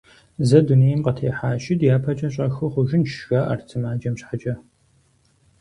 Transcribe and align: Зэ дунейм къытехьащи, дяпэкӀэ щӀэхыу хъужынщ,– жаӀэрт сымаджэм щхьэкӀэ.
Зэ 0.47 0.59
дунейм 0.67 0.99
къытехьащи, 1.05 1.73
дяпэкӀэ 1.79 2.29
щӀэхыу 2.33 2.71
хъужынщ,– 2.73 3.11
жаӀэрт 3.27 3.65
сымаджэм 3.69 4.15
щхьэкӀэ. 4.19 4.53